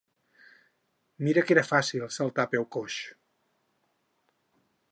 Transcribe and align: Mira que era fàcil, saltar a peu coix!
Mira 1.27 1.43
que 1.49 1.53
era 1.57 1.65
fàcil, 1.67 2.05
saltar 2.17 2.45
a 2.49 2.51
peu 2.55 2.65
coix! 2.77 2.97